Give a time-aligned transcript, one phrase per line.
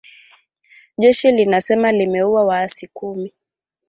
[0.97, 3.33] Jeshi linasema limeua waasi kumi